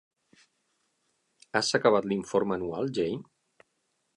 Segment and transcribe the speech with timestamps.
[1.59, 3.21] Has acabat l'informe anual, Jane?